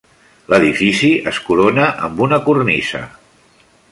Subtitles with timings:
[0.53, 3.03] L'edifici es corona amb una cornisa.